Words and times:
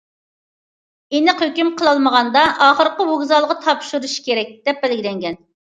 ئېنىق 1.17 1.43
ھۆكۈم 1.45 1.69
قىلالمىغاندا، 1.83 2.47
ئاخىرقى 2.69 3.09
ۋوگزالغا 3.13 3.61
تاپشۇرۇشى 3.69 4.29
كېرەك 4.31 4.55
دەپ 4.69 4.87
بەلگىلەنگەن. 4.87 5.43